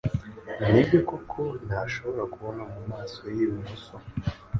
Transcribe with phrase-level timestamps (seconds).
[0.71, 3.93] Nibyo koko ntashobora kubona mumaso ye yibumoso?